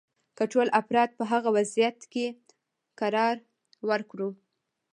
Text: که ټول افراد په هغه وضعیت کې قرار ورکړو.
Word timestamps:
که 0.37 0.43
ټول 0.51 0.67
افراد 0.81 1.09
په 1.17 1.23
هغه 1.31 1.49
وضعیت 1.57 1.99
کې 2.13 2.25
قرار 2.99 3.35
ورکړو. 3.89 4.29